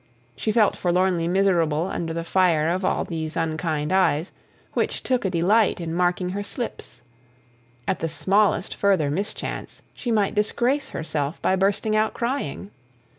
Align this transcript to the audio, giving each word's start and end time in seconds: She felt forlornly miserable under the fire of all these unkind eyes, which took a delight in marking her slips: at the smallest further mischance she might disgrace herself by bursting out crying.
She 0.35 0.51
felt 0.51 0.75
forlornly 0.75 1.27
miserable 1.27 1.85
under 1.85 2.11
the 2.11 2.23
fire 2.23 2.69
of 2.69 2.83
all 2.83 3.03
these 3.05 3.37
unkind 3.37 3.91
eyes, 3.93 4.31
which 4.73 5.03
took 5.03 5.25
a 5.25 5.29
delight 5.29 5.79
in 5.79 5.93
marking 5.93 6.29
her 6.29 6.41
slips: 6.41 7.03
at 7.87 7.99
the 7.99 8.09
smallest 8.09 8.73
further 8.73 9.11
mischance 9.11 9.83
she 9.93 10.09
might 10.09 10.33
disgrace 10.33 10.89
herself 10.89 11.39
by 11.43 11.55
bursting 11.55 11.95
out 11.95 12.15
crying. 12.15 12.71